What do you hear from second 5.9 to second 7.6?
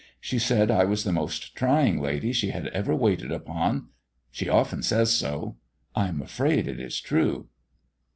I am afraid it is true."